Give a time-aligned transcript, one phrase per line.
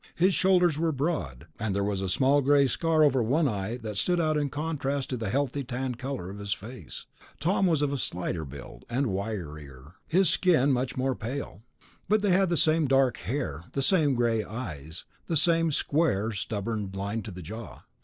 [0.15, 3.97] His shoulders were broad, and there was a small gray scar over one eye that
[3.97, 7.05] stood out in contrast to the healthy tanned color of his face.
[7.39, 11.61] Tom was of slighter build, and wirier, his skin much more pale.
[12.09, 16.91] But they had the same dark hair, the same gray eyes, the same square, stubborn
[16.91, 17.83] line to the jaw.